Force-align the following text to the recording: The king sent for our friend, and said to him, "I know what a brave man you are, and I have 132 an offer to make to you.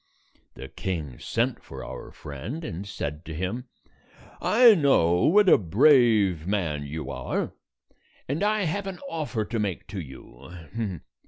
The 0.55 0.67
king 0.67 1.19
sent 1.19 1.61
for 1.61 1.85
our 1.85 2.09
friend, 2.11 2.65
and 2.65 2.87
said 2.87 3.23
to 3.25 3.35
him, 3.35 3.65
"I 4.41 4.73
know 4.73 5.25
what 5.25 5.47
a 5.47 5.59
brave 5.59 6.47
man 6.47 6.87
you 6.87 7.11
are, 7.11 7.51
and 8.27 8.41
I 8.41 8.63
have 8.63 8.87
132 8.87 8.89
an 8.89 8.99
offer 9.15 9.45
to 9.45 9.59
make 9.59 9.85
to 9.89 9.99
you. 10.01 11.01